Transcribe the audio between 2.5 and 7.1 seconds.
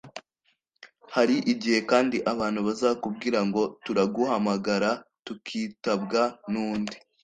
bazakubwira ngo turaguhamagara tukitabwa n’undi